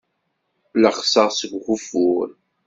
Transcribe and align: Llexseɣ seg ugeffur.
Llexseɣ 0.79 1.27
seg 1.33 1.51
ugeffur. 1.57 2.27